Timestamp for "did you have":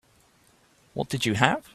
1.09-1.67